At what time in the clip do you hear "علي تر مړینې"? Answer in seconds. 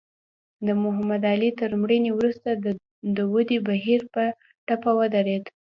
1.31-2.11